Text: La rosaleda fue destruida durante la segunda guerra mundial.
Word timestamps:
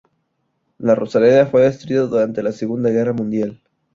La 0.79 0.95
rosaleda 0.95 1.45
fue 1.45 1.61
destruida 1.61 2.07
durante 2.07 2.41
la 2.41 2.51
segunda 2.53 2.89
guerra 2.89 3.13
mundial. 3.13 3.61